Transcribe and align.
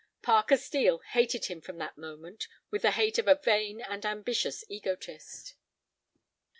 Parker 0.23 0.57
Steel 0.57 1.01
hated 1.11 1.45
him 1.45 1.61
from 1.61 1.77
that 1.77 1.95
moment 1.95 2.47
with 2.71 2.81
the 2.81 2.89
hate 2.89 3.19
of 3.19 3.27
a 3.27 3.35
vain 3.35 3.81
and 3.81 4.03
ambitious 4.03 4.63
egotist. 4.67 5.53